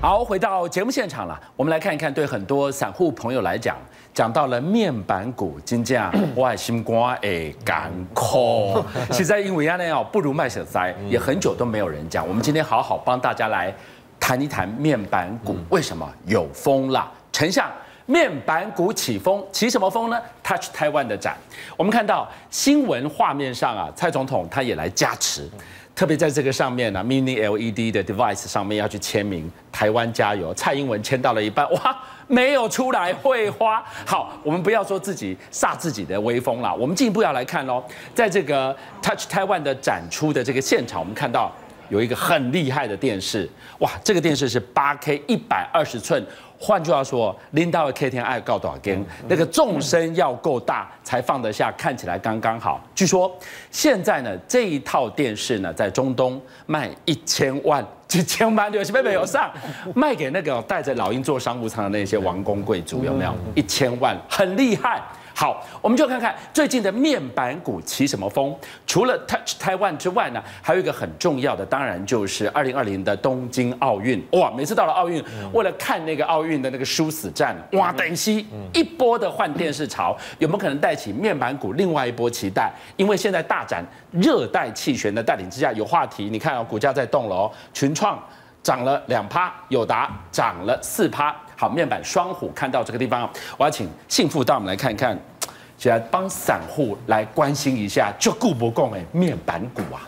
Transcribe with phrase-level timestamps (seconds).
[0.00, 3.76] 好，回到节目现场了，我们来看一看，对很多散户朋友来讲，
[4.14, 8.80] 讲到了面板股，金价外心瓜诶干空，
[9.10, 12.26] 实在因为呀呢哦，不如卖小灾，也很久都没有人讲。
[12.26, 13.74] 我们今天好好帮大家来
[14.20, 17.10] 谈一谈面板股为什么有风了。
[17.32, 17.68] 丞相，
[18.06, 21.36] 面板股起风，起什么风呢？Touch Taiwan 的展，
[21.76, 25.50] 我们看到新闻画面上啊，蔡总统他也来加持。
[25.98, 30.54] 特别在这个上面呢，Mini LED 的 device 上面要去签名，台湾加油。
[30.54, 31.98] 蔡英文签到了一半，哇，
[32.28, 33.82] 没有出来会花。
[34.06, 37.82] 好，我们不要说自己煞自己的威风了，我们进一步要来看哦，
[38.14, 38.72] 在这个
[39.02, 41.52] Touch Taiwan 的展出的这个现场，我们看到
[41.88, 46.24] 有一个很厉害的电视，哇，这个电视是八 K 一百二十寸。
[46.60, 49.04] 换句话说，拎到了 K 天爱告多少根？
[49.28, 52.82] 那个纵深要够大才放得下，看起来刚刚好。
[52.96, 53.32] 据说
[53.70, 59.52] 现在呢，这一套电视呢，在中东卖一千万， 几千万六千倍倍有上，
[59.94, 63.32] 卖给那个带着老鹰做商务舱的那些王公贵族，有没有？
[63.54, 65.00] 一千万，很厉害。
[65.38, 68.52] 好，我们就看看最近的面板股起什么风。
[68.88, 74.20] 除了 Touch Taiwan 之外呢，还有一个很重要的，当然就是二零二零的东京奥运。
[74.32, 78.44] 哇，每次到了奥运，为了看那个奥运的那个殊死战，哇，等西
[78.74, 82.72] 一波的换电视潮，有没有可能带起面板股另外一波期待？
[82.96, 86.28] 因为现在大展热带气旋的带领之下，有话题。
[86.28, 88.20] 你看哦，股价在动了哦，群创
[88.62, 91.34] 涨了两趴，友达涨了四趴。
[91.56, 95.18] 好，面板双虎看到这个地方，我要请幸富带我们来看一看，
[95.76, 100.06] 起来帮散户来关心一下，就顾不顾哎，面板股啊，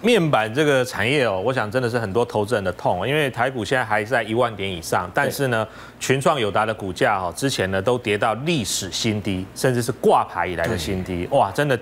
[0.00, 5.66] 面板这个产业哦，我想真的是很多投资人的痛，因为台股现在还在一万点以上，但是呢，
[5.98, 11.76] 群创友达的股价哦，之前呢都跌到历史新低，甚至是挂牌以来的新低，哇，真的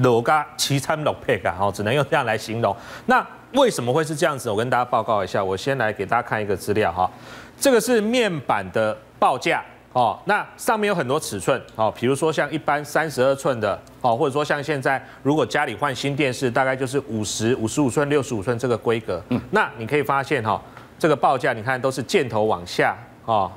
[0.00, 2.74] 楼价凄惨落魄啊，哦，只能用这样来形容。
[3.06, 4.50] 那为什么会是这样子？
[4.50, 7.10] 我跟大家报告一下，我先来给大家看一个资料哈。
[7.58, 19.22] 这个是面板的报价哦，那上面有很多尺寸哦，比如说像一般三十二寸的哦，或者说像现在如果家里换新电视，大概就是五十五十五寸、六十五寸这个规格。
[19.30, 20.60] 嗯，那你可以发现哈，
[20.98, 22.94] 这个报价你看都是箭头往下
[23.24, 23.50] 哦，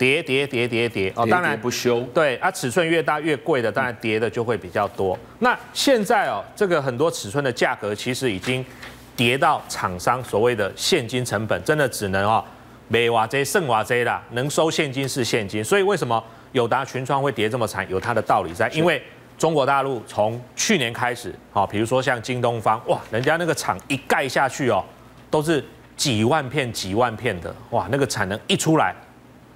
[0.00, 2.00] 叠叠叠叠叠哦，当然不休。
[2.14, 5.18] 对啊，尺寸越大越贵的，当然叠的就会比较多。
[5.40, 8.64] 那现在哦，这个很多尺寸的价格其实已经
[9.14, 12.42] 跌到厂商所谓的现金成本，真的只能哦。
[12.88, 17.86] 没哇这剩哇这啦，能收现金是现金，所以为什么友达群创会跌这么惨？
[17.90, 19.02] 有它的道理在，因为
[19.36, 24.82] 中国大陆从去年开始，好，比如说像京东方，哇，人家那个厂一盖下去哦，
[25.30, 25.62] 都是
[25.94, 28.96] 几万片几万片的，哇，那个产能一出来，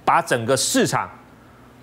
[0.05, 1.09] 把整个市场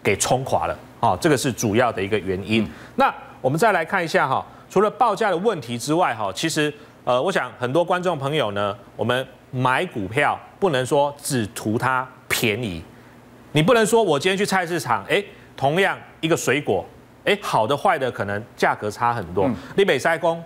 [0.02, 2.66] 给冲垮了，好，这个是主要的一个原因。
[2.94, 6.72] 那我们再来看一下哈，除了报价的问题之外，哈，其实
[7.04, 10.38] 呃，我想很多观众朋友呢，我们买股票。
[10.62, 12.80] 不能说只图它便宜，
[13.50, 15.20] 你不能说我今天去菜市场，哎，
[15.56, 16.86] 同样一个水果，
[17.24, 19.50] 哎，好的坏的可能价格差很多。
[19.74, 20.40] 你北塞工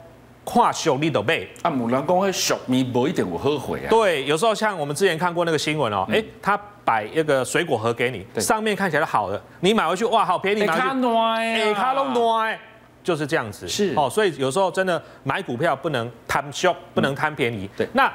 [0.46, 3.90] 跨秀你都背啊，木兰公会秀你不一点我后悔啊。
[3.90, 12.56] 对，有时候像我们之前看过那个新闻哦，哎，他摆一个水果盒给你，上面看起来好的，你买回去哇，好便宜，买回去哎，卡拢暖，
[13.02, 13.66] 就是这样子。
[13.66, 17.68] 是哦，所以有时候真的买股票不能贪小，不能贪便宜。
[17.76, 18.10] 对，那。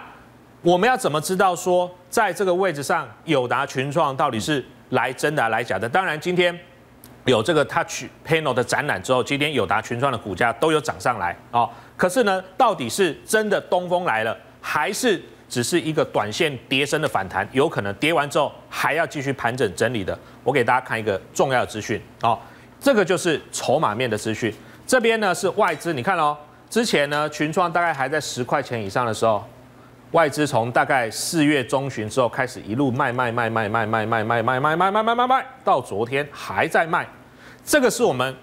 [0.63, 5.89] 我们要怎么知道说，在这个位置上，友达群创到底是来真的还是来假的？
[5.89, 6.55] 当然，今天
[7.25, 11.67] 有这个 Touch Panel 的展览之后，今天友达群创的股价都有涨上来哦。
[12.01, 17.47] 可是呢，到底是真的东风来了，还是只是一个短线跌升的反弹？
[17.51, 20.17] 有可能跌完之后还要继续盘整整理的。
[20.44, 22.40] 我给大家看一个重要的资讯哦，
[22.79, 24.51] 这个就是筹码面的资讯。
[24.88, 26.35] 这边呢是外资，你看哦，
[26.72, 29.47] 之前呢群创大概还在十块钱以上的时候。
[30.13, 37.07] 外资从大概四月中旬之后开始一路卖卖卖卖卖卖卖卖卖卖卖卖卖卖，到昨天还在卖，
[37.63, 38.35] 这个是我们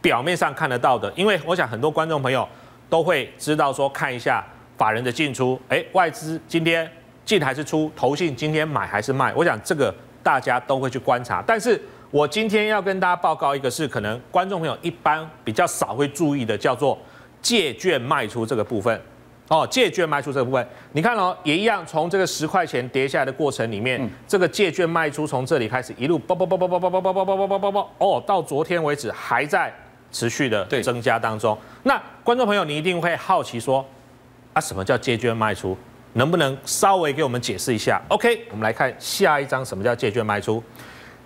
[0.00, 1.12] 表面上看得到的。
[1.14, 2.48] 因为我想很多观众朋友
[2.92, 4.44] 都会知道说，看一下
[4.76, 6.86] 法人的进出，哎，外资今天
[7.24, 7.90] 进还是出？
[7.96, 9.32] 投信今天买还是卖？
[9.34, 11.42] 我想这个大家都会去观察。
[11.46, 11.80] 但是
[12.10, 16.98] 我今天要跟大家报告一个是可能观众朋友一般比较少会注意的，叫做
[17.40, 19.00] 借券卖出这个部分。
[19.48, 29.72] 哦，借券卖出这个部分，你看哦，也一样，从这个十块钱跌下来的过程里面，嗯、这个借券卖出从这里开始一路爆爆爆爆爆爆爆爆爆爆爆爆爆，哦，到昨天为止还在
[30.12, 31.58] 持续的增加当中。
[31.82, 33.84] 那观众朋友，你一定会好奇说，
[34.52, 35.76] 啊，什么叫借券卖出？
[36.12, 40.62] 能不能稍微给我们解释一下？OK，我们来看下一张，什么叫借券卖出？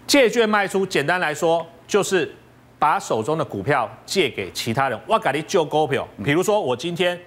[0.07, 2.35] 借券卖出，简单来说就是
[2.79, 4.99] 把手中的股票借给其他人。
[5.07, 7.21] 我给你救股票，比如说我今天。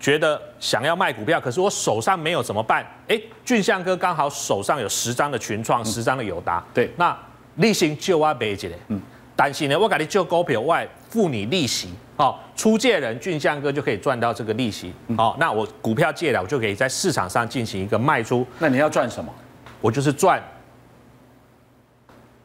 [0.00, 2.84] 觉得想要卖股票，可是我手上没有怎么办？
[3.08, 7.16] 哎，俊相哥刚好手上有十张的群创，十张的友达，对，那
[7.54, 8.76] 利息就要赔起来。
[8.88, 9.00] 嗯，
[9.34, 18.44] 担心呢，我给你救股票外付你利息，哦，出借人俊相哥就可以赚到这个利息，哦，那我股票借了，我就可以在市场上进行一个卖出。
[18.58, 19.32] 那你要赚什么？
[19.80, 20.42] 我就是赚。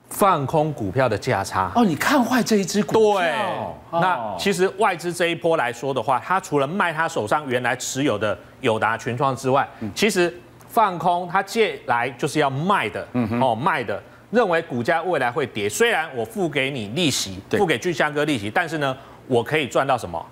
[0.07, 3.21] 放空股票的价差哦，你看坏这一只股票。
[3.21, 10.31] 对，那其实外资这一波来说的话，他除了卖他手上原来持有的友达、群创之外，其实
[10.67, 13.07] 放空他借来就是要卖的，
[13.41, 14.01] 哦，卖的，
[14.31, 15.67] 认为股价未来会跌。
[15.69, 18.95] 虽然我付给你利息，付给俊香哥利息，但是呢，
[19.27, 20.25] 我可以赚到什么？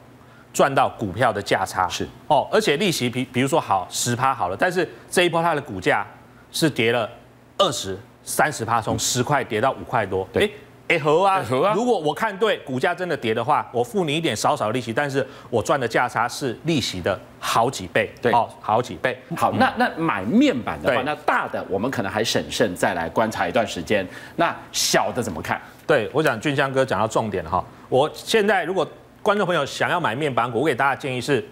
[0.53, 6.05] 赚到股票的价差是哦，而且利息比比如说好十趴好了，但是这一波它的股价
[6.51, 7.09] 是跌了
[7.57, 7.97] 二十。
[8.29, 10.49] 三十趴，从十块跌到五块多，哎
[10.87, 11.73] 哎合啊合啊！
[11.75, 19.19] 如果我看对，股价真的跌的话，我付你一点少少利息，但是我赚的价差是利息的好几倍，对，好好几倍。
[19.35, 24.07] 好，那那买面板的话，那大的我们可能还审慎再来观察一段时间，
[24.37, 25.61] 那小的怎么看？
[25.85, 27.63] 对，我想俊江哥讲到重点了哈。
[27.89, 28.87] 我现在如果
[29.21, 31.45] 观众朋友想要买面板股，我给大家建议是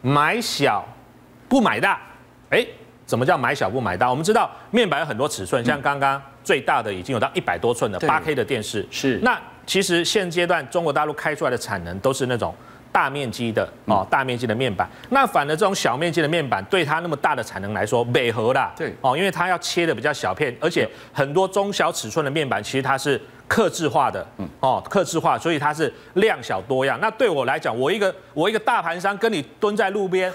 [0.00, 0.82] 买小
[1.48, 2.00] 不买大，
[2.50, 2.66] 哎。
[3.06, 4.08] 怎么叫买小不买大？
[4.08, 8.86] 我们知道面板有很多尺寸，像刚刚最大的已经有到一百多寸的八 K 的电视。
[8.90, 9.18] 是。
[9.22, 12.54] 那其实现阶段中国大陆开出来的产能都是那种
[12.90, 14.88] 大面积的哦，大面积的面板。
[15.10, 18.72] 那反而这种小面积的面板，对它那么大的产能来说，违和啦。
[18.76, 18.92] 对。
[19.00, 24.26] 哦，因为它要切的比较小片，而且很多中小尺寸的面板其实它是克制化的。
[24.38, 24.48] 嗯。
[24.58, 26.98] 哦，克制化，所以它是量小多样。
[27.00, 30.32] 那对我来讲，我一个我一个大盘商跟你蹲在路边。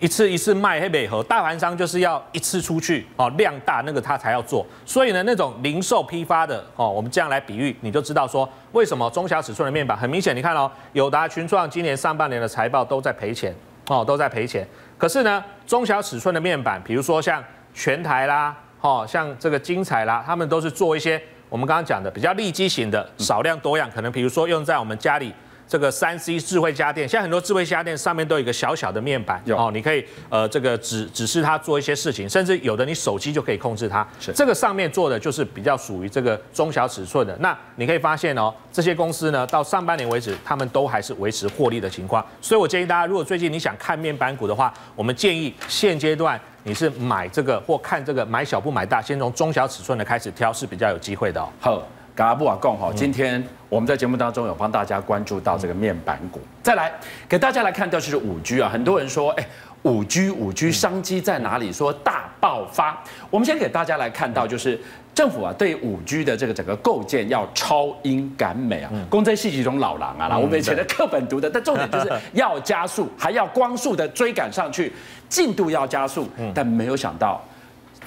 [0.00, 4.64] 一次一次卖黑北河，大盘商就是要一次出去哦，量大那个他才要做。
[4.86, 13.52] 所以呢，那种零售批发的哦，我们这样来比喻，你就知道说为什么中小尺寸的面板很明显，你看哦，友达、群创今年上半年的财报都在赔钱
[13.88, 14.64] 哦，都在赔钱。
[14.96, 17.42] 可是呢，中小尺寸的面板，比如说像
[17.74, 25.34] 全台啦，哦，像这个精彩啦，他们都是做一些我们刚刚讲的比较利基型的，少量多样，可能比如说用在我们家里。
[25.68, 34.06] 这个三 C 智慧家电，现在很多智慧家电上面都有一个小小的面板，哦，你可以呃这个指指示它做一些事情，甚至有的你手机就可以控制它。
[34.18, 37.36] 是这个上面做的就是比较属于这个中小尺寸的。
[37.40, 42.24] 那你可以发现哦，这些公司呢，到上半年为止，他们都还是维持获利的情况。
[42.40, 51.48] 所以我建议大家，如果最近你想看面板股的话，我们建议现阶段你是买这个或看这个，买小不买大，先从中小尺寸的开始挑是比较有机会的哦。
[51.60, 51.82] 好。
[52.18, 56.92] 刚刚不瓦共哈，今天我们在节目当中有帮大家关注到这个面板股，再来
[57.28, 59.46] 给大家来看到就是五 G 啊，很多人说，哎，
[59.84, 61.72] 五 G 五 G 商机在哪里？
[61.72, 63.00] 说大爆发。
[63.30, 64.76] 我们先给大家来看到，就是
[65.14, 74.92] 政府啊对五 G 的这个整个构建要超英赶美啊，公这系统中老狼啊，我们以前的课本读的，但重点就是 要加速，还要光速的追赶上去，
[75.28, 77.40] 进度要加速，但没有想到。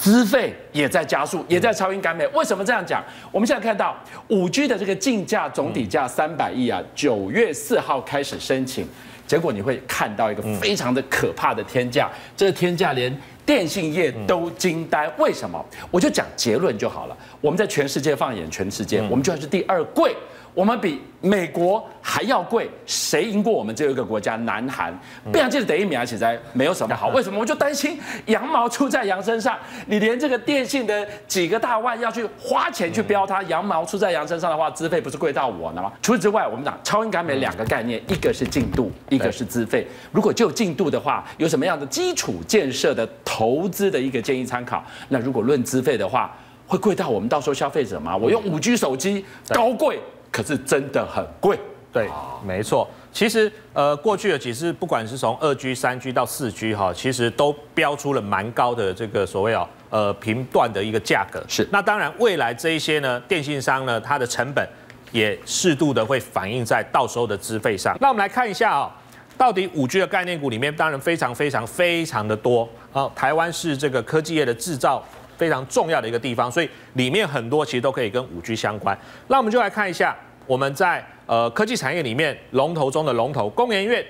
[0.01, 2.25] 资费也在加速，也在超英赶美。
[2.29, 3.03] 为什么这样讲？
[3.31, 3.95] 我们现在看到
[4.29, 8.83] 五 G 的这个竞价总底价三百亿啊，九月四号开始申请，
[9.27, 13.15] 结果你会看到一个非常的可怕的天价，这个天价连
[13.45, 15.07] 电信业都惊呆。
[15.19, 15.63] 为什么？
[15.91, 17.15] 我就讲结论就好了。
[17.39, 20.15] 我们在全世界放眼全世界，我们就算是第二贵。
[20.53, 23.73] 我们比美国还要贵，谁赢过我们？
[23.73, 24.93] 这一个国家，南韩。
[25.31, 27.07] 不想记得第一名，而且在没有什么好。
[27.09, 27.39] 为什么？
[27.39, 29.57] 我就担心羊毛出在羊身上。
[29.87, 35.91] 你连这个电信的几个大腕要去花钱去标它，羊毛出在羊身上的话，资费不是贵到我呢吗？
[36.01, 39.87] 除此之外，我们讲超英赶美两个概念，一个是进度，一个是资费。
[40.11, 44.83] 如果就进度的话，有什么样的基础建设的投资的一个建议参考？
[45.07, 46.35] 那如果论资费的话，
[46.67, 48.17] 会贵到我们到时候消费者吗？
[48.17, 49.99] 我用五 G 手机高贵。
[50.31, 51.59] 可是真的很贵，
[51.91, 52.09] 对，
[52.45, 52.89] 没错。
[53.11, 61.43] 其实，呃，过去的几次，不管是从二 G、三 G 到四 G 哈，其实都标出了蛮高的这个所谓啊，呃，频段的一个价格。
[61.49, 61.67] 是。
[61.69, 64.65] 那当然，未来这一些呢，电信商呢，它的成本
[65.11, 67.97] 也适度的会反映在到时候的资费上。
[67.99, 68.89] 那我们来看一下啊，
[69.37, 73.11] 到底五 G 的概念股里面，当然非常非常非常的多啊。
[73.13, 75.03] 台湾是这个科技业的制造。
[75.41, 78.95] 非常重要的一个地方，所以里面很多其实都可以跟五 G 相关。
[79.27, 84.05] 那我们就来看一下，我们在呃科技产业里面龙头中的龙头工研院，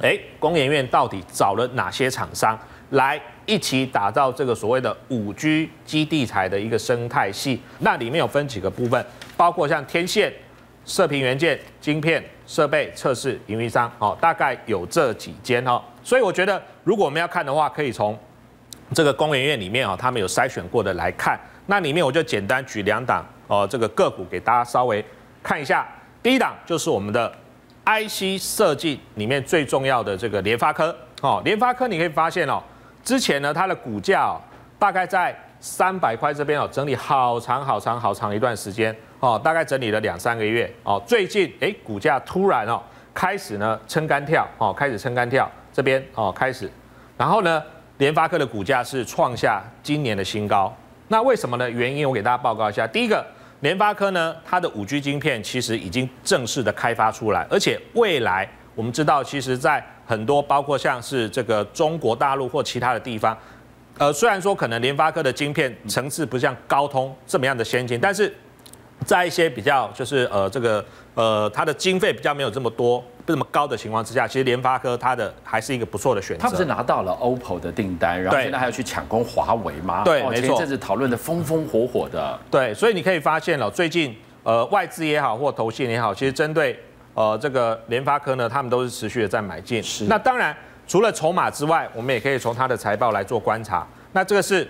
[0.00, 2.56] 哎，工研院到底找了哪些厂商
[2.90, 7.60] 来一起打造这个所谓的五 G 基地台的一个生态系？
[7.80, 9.04] 那里面有分几个部分，
[9.36, 10.32] 包括像天线、
[10.84, 15.82] 射频元件、晶片、设备、测试、营运商，哦，大概有这几间哦。
[16.04, 18.16] 所以我觉得，如果我们要看的话，可以从
[18.94, 25.04] 这个工研院里面啊，他们有筛选过的来看，那里面我就简单举两档哦，这个个股给大家稍微
[25.42, 25.86] 看一下。
[26.22, 27.32] 第一档就是我们的
[27.84, 30.94] IC 设计里面最重要的这个联发科。
[31.22, 32.62] 哦，联发科你可以发现哦，
[33.02, 34.40] 之前呢它的股价哦
[34.78, 40.70] 大概在三百块这边哦整理好长好长好长一段时间哦，大概整理了两三个月。
[40.82, 42.82] 哦，最近哎股价突然哦
[43.14, 46.70] 开始呢撑杆跳哦，开始撑杆跳这边哦开始，
[47.16, 47.62] 然后呢
[47.98, 50.74] 联发科的股价是创下今年的新高，
[51.08, 51.68] 那为什么呢？
[51.70, 53.24] 原因我给大家报告一下，第一个。
[53.60, 63.36] 联发科呢，它的五 G 晶片其实已经正式的开发出来，而且未来我们知道，其实在很多包括像是这个中国大陆或其他的地方，
[63.96, 68.32] 呃，虽然说可能联发科的晶片层次不像高通这么样的先进，但是
[69.06, 70.84] 在一些比较就是呃这个
[71.14, 73.02] 呃它的经费比较没有这么多。
[73.26, 76.42] 不这么高的情况之下，其实联发科它的还是一个不错的选择。
[76.42, 80.04] 他不是拿到了 OPPO 的订单，然后现在还要去抢攻华为吗？
[80.04, 80.46] 对，没错。
[80.46, 82.38] 前一阵子讨论的风风火火的。
[82.48, 86.78] 对，所以你可以发现了，最近呃外资也好，或投信也好，其实针对
[87.14, 89.82] 呃这个联发科呢，他们都是持续的在买进。
[89.82, 90.04] 是。
[90.04, 90.56] 那当然，
[90.86, 93.84] 除了筹码之外，我们也可以从它的财报来做观察。
[94.12, 94.66] 那这个是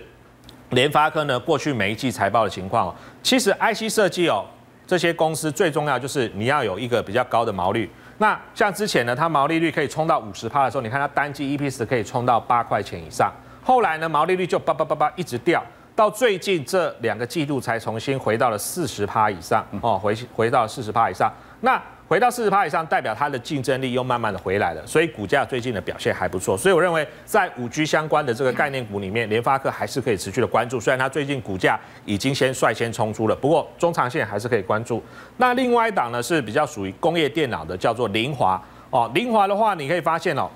[0.71, 2.93] 联发科呢过去每一季财报的情况。
[3.21, 4.43] 其实 IC 设计哦，
[4.87, 7.87] 这些公司最重要就是你要有一个比较高的毛率。
[8.19, 13.31] 那像之前呢，它毛利率可以冲到五十趴的时候，你看它单季 EPS 可以冲到八块钱以上。
[13.63, 15.63] 后来呢，毛利率就叭叭叭叭一直掉，
[15.97, 21.33] 到最近这两个季度才重新回到了四十趴以上哦，回回到四十趴以上。
[21.61, 26.55] 那回到四十趴以上，代表它的竞争力又慢慢的回来了，所以股价最近的表现还不错。
[26.55, 30.79] 所以我认为，在五 G 相关的这个概念股里面，联发科还是可以持续的关注。
[30.79, 35.03] 虽然它最近股价已经先率先冲出了，不过中长线还是可以关注。
[35.37, 39.09] 那另外一档呢是比较属于工业电脑的，叫做凌华哦。
[39.15, 40.47] 凌华的话，你可以发现哦，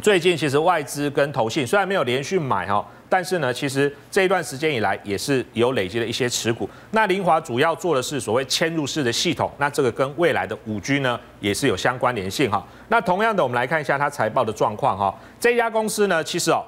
[0.00, 2.86] 最近其实外资跟投信虽然没有连续买哦。
[3.10, 6.70] 但是呢，其实这一段时间以来也是有累积了一些持股。
[6.92, 12.64] 那林华主要做的是所谓嵌入式的系统，那这个跟未来的五 G 呢也是有相关联性哈。
[12.88, 15.12] 那同样的，我们来看一下它财报的状况哈。
[15.40, 16.64] 这家公司呢，其实哦，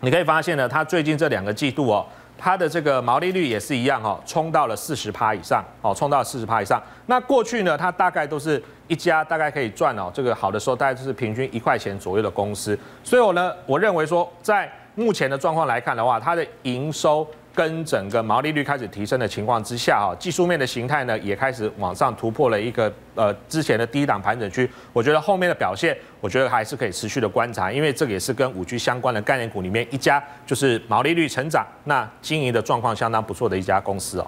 [0.00, 2.04] 你可以发现呢，它最近这两个季度哦，
[2.36, 6.82] 它的这个毛利率也是一样哈，冲到了四十趴以上哦，冲到了四十趴以上。
[7.06, 12.76] 那过去呢，它大概都是一家大概可以赚哦，这个好的时候大概就是平均一块钱左右的公司。
[13.04, 24.68] 所以我呢，我认为说在目前的状况来看的话，它的营收跟整个毛利率开始提升的情况之下，哈，技术面的形态呢也开始往上突破了一个呃之前的低档盘整区。
[24.92, 34.26] 我觉得后面的表现，我觉得还是可以持续的观察，因为这个也是跟五 G 相关的概念股里面一家就是毛利率成长、那经营的状况相当不错的一家公司哦。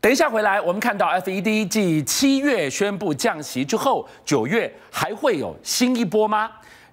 [0.00, 6.50] 等一下回来，我们看到 FED 继七月宣布降息之后，九月还会有新一波吗？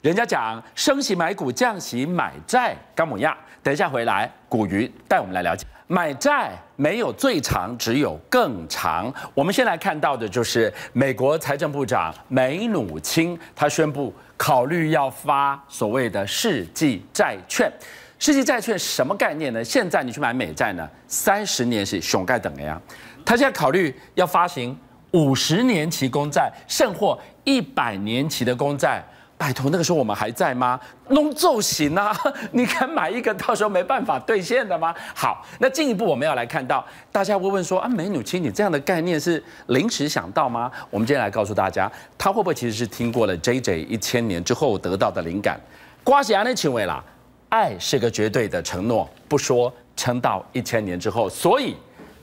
[0.07, 3.35] 人家讲升息买股，降息买债，干么样？
[3.61, 5.67] 等一下回来，古鱼带我们来了解。
[5.87, 9.13] 买债没有最长，只有更长。
[9.33, 17.69] 我们先来看到的就是美国财政部长梅努钦，他宣布考虑要发所谓的世纪债券。
[18.17, 19.61] 世纪债券什么概念呢？
[19.61, 22.81] 现在你去买美债呢，三十年是熊盖等的呀。
[23.25, 24.73] 他现在考虑要发行
[25.11, 29.03] 五十年期公债，甚或一百年期的公债。
[29.37, 30.79] 拜托，那个时候我们还在吗？
[31.09, 32.11] 弄奏型啊！
[32.51, 34.91] 你敢买一个，到时候没办法兑现的吗？
[35.13, 40.71] 好，那进一步我们要来看到，大家会问说啊，梅努钦，你这样的概念是临时想到吗？
[40.89, 45.61] 我们今天来告诉大家，他会不会其实是听过了 JJ 一千年之后得到的灵感？
[46.03, 47.03] 瓜西亚内请问啦，
[47.49, 51.75] 爱是个绝对的承诺，不说撑到一千年之后，所以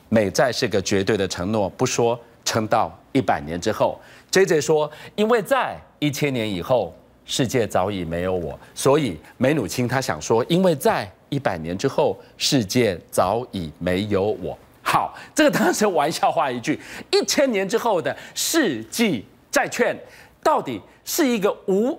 [0.08, 4.00] 美债是个绝对的承诺，不说撑到一百年之后。
[4.32, 6.92] JJ 说，因为在一千年以后。
[7.26, 14.56] 世界早已没有我，所以梅努钦他想说，因为在一百年之后，世界早已没有我。
[14.82, 16.78] 好，这个当然是玩笑话一句。
[17.10, 19.96] 一千年之后的世纪债券，
[20.42, 21.98] 到底是一个无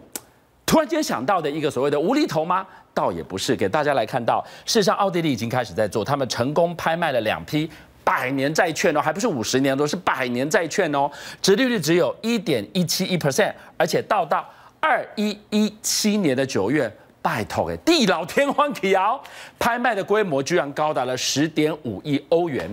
[0.65, 2.65] 突然间想到的一个所谓的无厘头吗？
[2.93, 3.55] 倒也不是。
[3.55, 7.67] 给大家来看到，事实上奥地利已经开始在做，他们成功拍卖了两批
[8.03, 11.09] 百年债券哦，还不是五十年，都是百年债券哦，
[11.41, 14.47] 殖利率只有一点一七一 percent，而且到到。
[14.87, 19.19] 二一一七年的九月，拜托哎，地老天荒地摇，
[19.57, 22.69] 拍卖的规模居然高达了十点五亿欧元。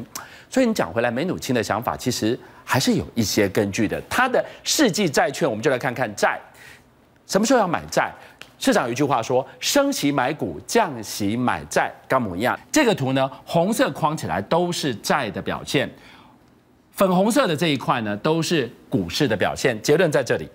[0.50, 3.98] 所以你讲回来，梅努钦的想法其实还是有一些根据的。
[4.10, 6.38] 他的世纪债券，我们就来看看债，
[7.26, 8.12] 什么时候要买债？
[8.58, 12.60] 市场有一句话说：升息买股，降息买债，跟我们一样。
[12.70, 15.90] 这个图呢，红色框起来都是债的表现，
[16.90, 19.80] 粉红色的这一块呢，都是股市的表现。
[19.80, 20.46] 结论在这里。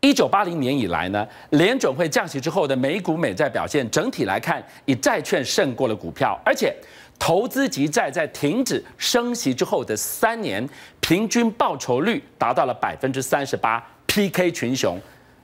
[0.00, 6.74] 一九八零年以来呢，联准会降息之后的美股美债表现，整体来看以债券胜过了股票，而且
[7.18, 10.66] 投资级债在停止升息之后的三年，
[11.00, 14.98] 平均报酬率达到了百分之三十八，PK 群雄，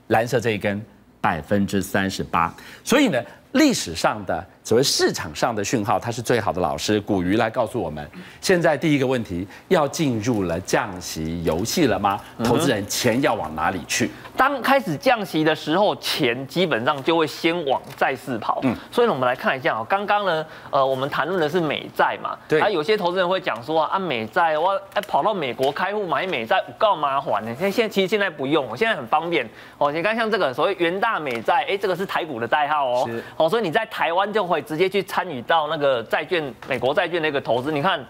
[0.09, 0.83] 蓝色这一根
[1.21, 3.23] 百分之三十八，所以呢，
[3.53, 4.47] 历史上的。
[4.67, 7.01] 所谓市场上的讯号，它是最好的老师。
[7.01, 8.05] 古鱼来告诉我们，
[8.41, 12.19] 现在第一个问题，要进入了降息游戏了吗？
[12.43, 14.11] 投资人钱要往哪里去？
[14.37, 18.59] 当开始降息的时候，钱基本上就会先往债市跑。
[18.65, 22.37] 嗯，所以呢，我们来看一下啊，刚刚呢，呃，我们谈论的是美债嘛。
[22.49, 22.61] 对。
[22.61, 27.55] 啊，有些投资人会讲说啊，美债我哎跑到美国开户买美债，我够麻烦呢。
[27.57, 29.93] 现现其实现在不用，现在很方便哦。
[29.93, 33.05] 你看像这个所谓元大美债，哎，这个是台股的代号哦。
[33.07, 33.23] 是。
[33.37, 34.56] 哦，所以你在台湾就会。
[34.61, 37.73] 直接去参与到那个债券、美国债券的一个投资。
[37.73, 38.05] 你看，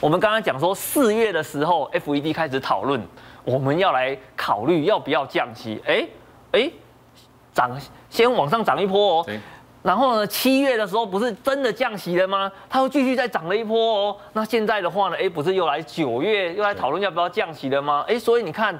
[0.00, 3.00] 我们刚刚讲说四月的时候，FED 开始讨论，
[3.44, 5.80] 我们要来考虑要不要降息。
[5.86, 6.06] 哎
[6.52, 6.70] 哎，
[7.54, 7.78] 涨
[8.10, 9.26] 先往上涨一波哦。
[9.82, 12.52] 然后呢，七月的时候不是真的降息了吗？
[12.70, 14.16] 它又继续再涨了一波哦。
[14.32, 18.04] 那现在的话呢，哎，不是又来九月又来讨论要不要降息了吗？
[18.06, 18.78] 哎，所以你看，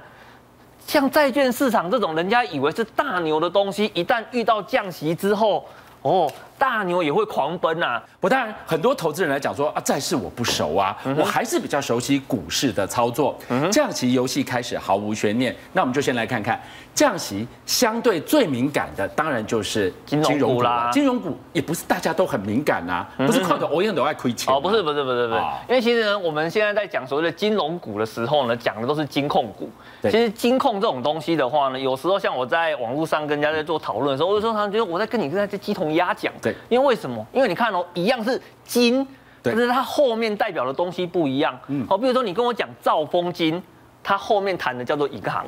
[0.86, 5.66] 像债券市场这种人家以为是大牛的东西，一旦遇到降息之后，
[6.02, 6.30] 哦。
[6.62, 8.02] 大牛也会狂奔呐、啊！
[8.20, 13.36] 不，当然很多投资人来讲说啊，债市我不熟啊，嗯、我还是比较熟悉股市的操作。
[13.48, 16.62] 嗯、降息游戏开始毫无悬念，那我们就先来看看
[16.94, 20.88] 降息相对最敏感的，当然就是金融股啦。
[20.92, 24.54] 金融股也不是大家都很敏感呐、啊，不是靠着欧阳都爱亏钱。
[24.54, 29.68] 哦，不是不是不是不是，哦、因为其实呢，我们现在在讲所谓的金融股的时候呢，讲的都是金控股。
[30.02, 36.32] 其实金控这种东西的话呢，有时候像我在网络上跟人家在做讨论的时候，我就说他们觉得我在跟你在这鸡同鸭讲。
[36.40, 36.51] 对。
[36.68, 37.26] 因为为什么？
[37.32, 39.06] 因为你看哦，一样是金，
[39.42, 41.58] 但是它后面代表的东西不一样。
[41.68, 43.62] 嗯，好，比如说你跟我讲兆丰金，
[44.02, 45.46] 它后面谈的叫做银行。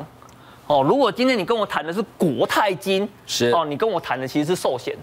[0.67, 4.97] 哦，如果今天你跟我谈的是国泰金，是哦，你跟我谈的其实是寿险。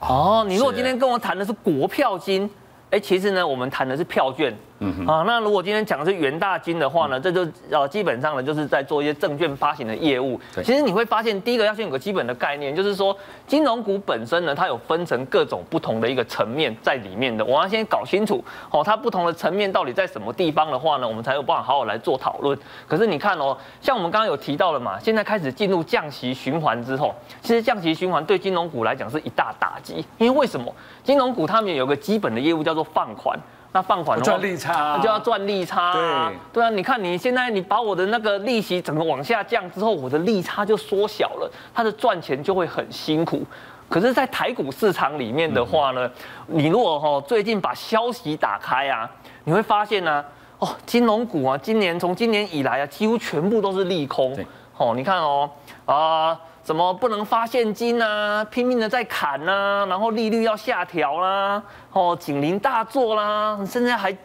[0.00, 2.48] 哦，你如果今天跟我谈的是国票金，
[2.90, 4.54] 哎，其实呢，我们谈的是票券。
[4.80, 10.38] 嗯啊，那如果今天讲的是元大金的话呢，这就呃基本上呢就是在做一些证券发行的业务。
[10.56, 13.16] 其实你会发现，第一个要先有个基本的概念，就是说
[13.46, 17.44] 金融股本身呢，它有分成各种不同的一个层面在里面的。
[17.44, 22.58] 我要先搞清楚哦，它不同的层面到底在什么地方的话呢，我们才有办法好好来做讨论。
[22.88, 30.74] 可是你看哦，像我们刚刚有提到了嘛，现在开始进入降息循环之后，其实降息循环对金融股来讲是一大打击，因为为什么？
[31.04, 33.38] 金融股他们有个基本的业务叫做放款。
[33.74, 35.92] 那放款赚利差，就要赚利差。
[35.92, 43.42] 对，对啊，你看你现在你把我的那个利息整个往下降之后，我的利差就缩小了，它的赚钱就会很辛苦。
[43.88, 46.08] 可是，在台股市场里面的话呢，
[46.46, 49.10] 你如果哈最近把消息打开啊，
[49.42, 50.24] 你会发现呢，
[50.60, 54.38] 哦，金融股啊，今年从今年以来啊，几乎全部都是利空。
[54.76, 55.50] 哦，你看哦，
[55.84, 56.38] 啊。
[56.64, 58.42] 怎么不能发现金啊？
[58.46, 64.16] 拼命的在砍啊，然后利率要下调啦，哦，警铃大作啦，甚至还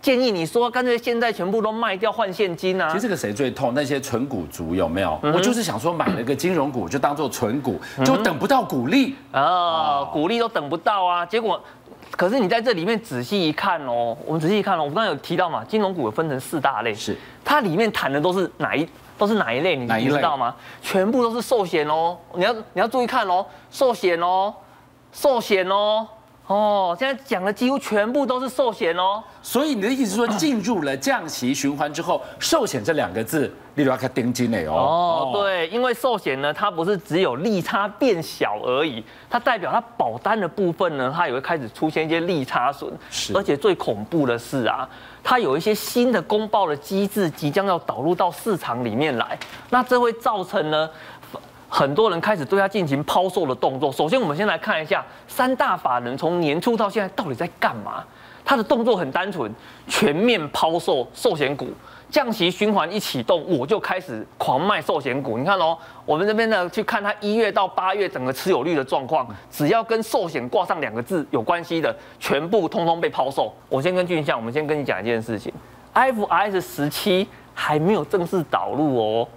[0.00, 2.88] 建议你说，干脆现在全部都卖掉换现金啊。
[2.88, 3.72] 其实这个谁最痛？
[3.74, 5.18] 那些纯股族有没有？
[5.24, 11.26] 嗯、我就是想说，买了个金融股就当做纯股，就等不到股利啊，哦、股利都等不到啊。
[11.26, 11.60] 结果，
[12.12, 18.88] 可是你在这里面仔细一看哦，我们仔细一看哦，我刚刚才有提到嘛，金融股有分成四大类，是它里面谈的都是哪一？
[19.16, 19.74] 都是哪一类？
[19.74, 20.54] 你你知道吗？
[20.80, 22.16] 全部都是寿险哦！
[22.34, 24.54] 你要你要注意看哦，寿险哦，
[25.12, 26.06] 寿险哦。
[26.48, 35.30] 哦，现在讲的几乎全部都是寿险哦，所以你的意思是说，进入了降息循环之后，寿险这两个字，你都要看盯紧了哦。
[35.30, 42.90] 哦，对，因为寿险呢，它不是只有利差变小而已，它代表它保单的部分呢，它也会开始出现一些利差损。
[43.10, 44.88] 是，而且最恐怖的是啊，
[45.22, 50.88] 它有一些新的公报的机制即将要导入到市场里面来，那这会造成呢。
[51.68, 53.92] 很多人开始对它进行抛售的动作。
[53.92, 58.02] 首先，我们先来看一下三大法人从年初到现在到底在干嘛？
[58.44, 59.52] 它的动作很单纯，
[59.86, 61.68] 全面抛售寿险股。
[62.10, 65.36] 降息循环一启动，我就开始狂卖寿险股。
[65.36, 65.76] 你看哦，
[66.06, 73.52] 我们这边呢去看它一月到八月整个持有率的状况，只要跟寿险挂上两个字有关系的，全部通通被抛售。
[73.68, 75.52] 我先跟俊相，我们先跟你讲一件事情
[75.92, 79.28] ，IFRS 十七还没有正式导入哦。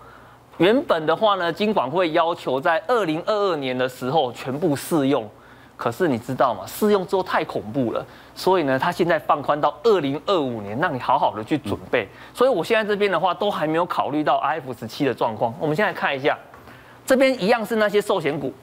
[0.57, 5.27] 原本的话呢，金管会要求在二零二二年的时候全部试用，
[5.75, 6.63] 可是你知道吗？
[6.67, 12.07] 试用之后太恐怖了，所以呢，他现在放宽到二零二五年，让你好好的去准备。
[12.33, 15.53] 所以我现在这边的话，都还没有考虑到 IF 十七的状况。
[15.59, 16.37] 我们现在看一下，
[17.05, 18.53] 这边一样是那些寿险股。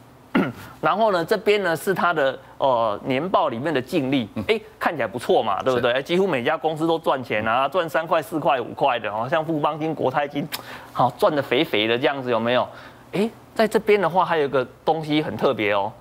[0.80, 6.02] 然后呢，这边呢是它的呃年报里面的净利，哎，看起来不错嘛，对不对？
[6.02, 10.46] 几乎每家公司都赚钱啊，赚三块、四块、五块的，好像富邦金、国泰金，
[10.92, 12.68] 好赚的肥肥的这样子，有没有？
[13.12, 15.92] 哎，在这边的话，还有一个东西很特别哦，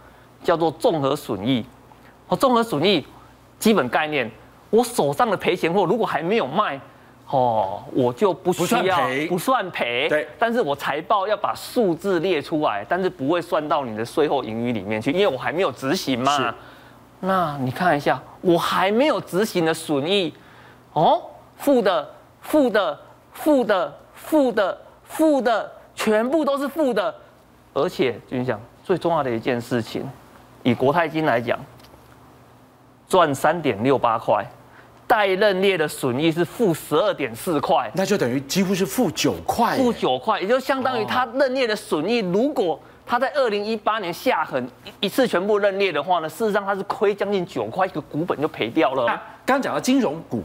[0.44, 1.66] 叫做综合损益。
[2.28, 3.06] 哦，综合损益
[3.58, 4.30] 基本概念，
[4.70, 6.80] 我手上的赔钱货如果还没有卖，
[7.30, 10.08] 哦，我就不需要不算赔。
[10.08, 16.38] 对，但是我财报要把数字列出来，但是不会算到你的税后盈余里面去，因为我还没有执行嘛。
[16.38, 16.54] 是。
[17.20, 20.34] 那你看一下，我还没有执行的损益，
[20.94, 21.22] 哦，
[21.58, 22.10] 负的，
[22.42, 23.00] 负的，
[23.34, 27.14] 负的，负的，负的，全部都是负的，
[27.74, 30.10] 而且就讲最重要的一件事情，
[30.64, 31.60] 以国泰金来讲。
[33.10, 34.46] 赚三点六八块，
[35.08, 49.06] 待认列的损益是负十二点四块，那就等于几乎是负九块，负九块，也就相当于它认列的损益，如果它在二零一八年下狠一次全部认列的话呢，事实上它是亏将近九块，一个股本就赔掉了。
[49.46, 50.44] 刚刚讲到金融股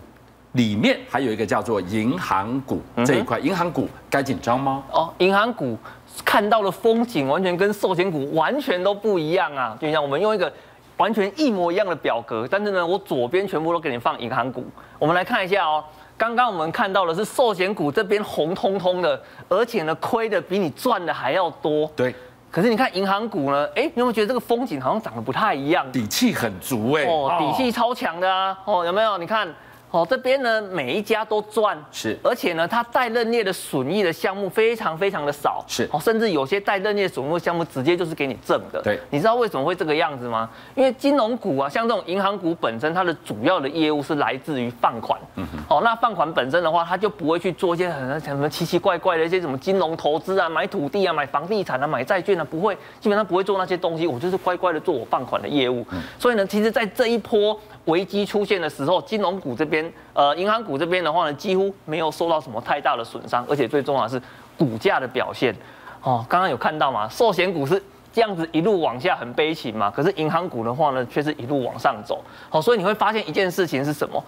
[0.53, 4.85] 里面还有一个叫做银行股这一块，银行股该紧张吗？
[4.93, 5.77] 哦，银行股
[6.25, 10.53] 看到的风景完全跟寿险股完全都不一样啊，就像我们用一个。
[10.97, 14.65] 完全一模一样的表格，但是呢，我左边全部都给你放银行股。
[14.99, 15.85] 我们来看一下哦，
[16.17, 21.91] 刚刚我们看到的是寿险股这边红彤彤的，而且呢，亏的比你赚的还要多。
[21.97, 22.15] 对。
[22.51, 25.91] 可是你看银行股呢，哎，你有没有觉得这个风景好像长得不太一样？
[25.91, 27.05] 底气很足哎。
[27.05, 28.59] 哦，底气超强的啊。
[28.65, 29.17] 哦，有没有？
[29.19, 29.49] 你看。
[29.93, 40.49] 哦，这边呢，每一家都赚，是，而且呢，它待认列的损益的项目非常非常的少，是，哦，甚至有些待认列损益项目直接就是给你正的，对，你知道为什么会这个样子吗？
[40.75, 57.61] 因为金融股啊，像这种银行股本身，它的主要的业务是来自于放款，嗯哼，哦，那放款本身的话，它就不会去做一些很什么奇奇怪怪的一些什么金融投资啊，买土地啊，买房地产啊，买债券啊，不会，基本上不会做那些东西，我就是乖乖的做我放款的业务，嗯，所以呢，其实在这一波。
[57.87, 64.23] 危机出现的时候，金融股这边，呃，银行股这边的话呢，几乎没有受到什么太大的损伤，而且最重要的是
[64.57, 65.53] 股价的表现。
[66.03, 67.09] 哦，刚刚有看到吗？
[67.09, 69.91] 寿险股是这样子一路往下，很悲情嘛。
[69.91, 72.23] 可是银行股的话呢，却是一路往上走。
[72.49, 74.23] 好，所以你会发现一件事情是什么？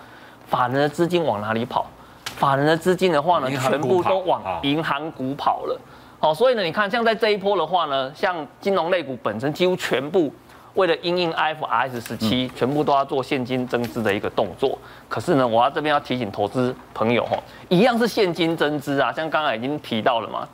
[0.46, 1.86] 法人的资金往哪里跑？
[2.24, 5.80] 法人的资金的话呢，全部都往银行股跑了。
[6.18, 10.32] 好，所以呢，你看像在这一波的话呢，像金融类股本身几乎全部。
[10.74, 14.76] 为了因应 IFRS 十七，全部都要做现金增资的一个动作。
[15.08, 20.48] 可是呢，我要这边要提醒投资朋友哈，一样是现金增资啊，像刚刚已经提到了嘛，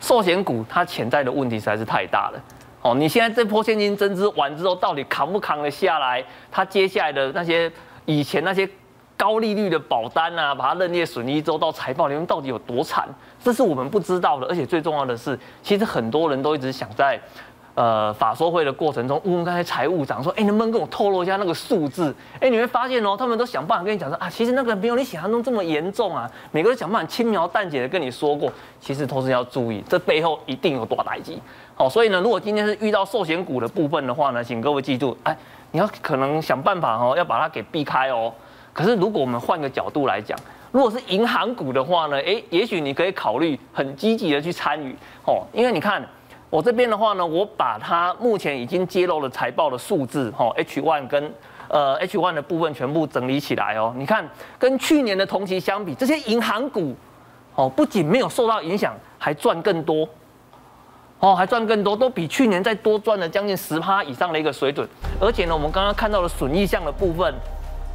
[0.00, 2.40] 寿险股它潜在的问题实在是太大了。
[2.82, 6.24] 哦，你现在这波现金增资完之后，到底扛不扛得下来？
[6.52, 7.68] 它接下来的那些
[8.04, 8.68] 以前那些
[9.16, 13.08] 高利率的保单啊，把它认列损益之后到财报里面到底有多惨？
[13.42, 14.46] 这是我们不知道的。
[14.46, 17.20] 而且最重要的是，其实很多人都一直想在。
[17.76, 31.38] 呃，法说会的过程中，问刚才财务长说：“哎，能不能跟我透露一下那个数字？”哎，你会发现哦，他们都想办法跟你讲说：“啊，其实那个没有你想象中这么严重啊。”每个人想办法轻描淡写的跟你说过，其实同时要注意，这背后一定有多大打击。
[31.74, 35.36] 好，所以呢，如果今天是遇到寿险股的部分的话呢，请各位记住，哎，
[35.72, 38.32] 你要可能想办法哦，要把它给避开哦。
[38.72, 40.38] 可是如果我们换个角度来讲，
[40.72, 46.02] 如果是银行股的话呢，哎，也许你可以考虑很积极的去参与哦，因为你看。
[46.48, 51.34] 我这边的话呢，我把它目前已经揭露了财报的数字，哈，H one 跟
[51.68, 53.92] 呃 H one 的部分全部整理起来哦。
[53.96, 54.28] 你看，
[54.58, 56.94] 跟去年的同期相比，这些银行股，
[57.56, 60.08] 哦，不仅没有受到影响，还赚更多，
[61.18, 64.88] 哦，还赚更多，都比去年再多赚了将近十趴以上的一个水准。
[65.20, 67.34] 而且呢，我们刚刚看到的损益项的部分。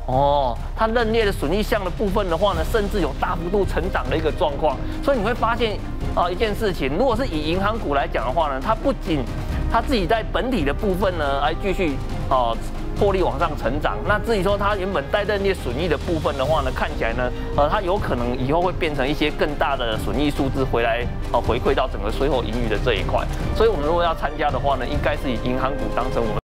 [0.08, 5.78] 哦，它认列的损益项的部分的话呢，甚至有大幅度成长的一个状况，所以你会发现
[6.14, 9.24] 啊、一件事情，如果是以银行股来讲的话呢，它不仅
[9.72, 11.96] 它自己在本体的部分呢，还继续
[12.30, 12.52] 啊
[13.00, 26.41] 获利往上成长，那至于说它原本带认列损益的部分的话呢，看起来呢，呃，它有可能以后会变成一些更大的损益数字回来，呃，回馈到整个税后盈余的这一块，所以我们如果要参加的话呢，应该是以银行股当成我们